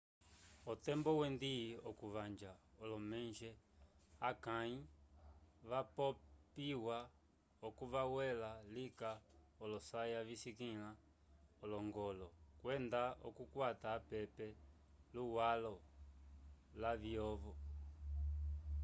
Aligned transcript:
otembo 0.71 1.09
wendi 1.19 1.53
okuvanja 1.89 2.51
olomonje 2.81 3.51
akãyi 4.29 4.77
vapopiwa 5.69 6.97
oco 7.65 7.83
vawela 7.93 8.51
lika 8.75 9.11
olosaya 9.63 10.19
visikĩla 10.27 10.89
olongolo 11.63 12.27
kwenda 12.61 13.01
oukwata 13.27 13.87
apepe 13.97 14.47
luwalo 15.13 15.73
lavyovo 16.81 17.53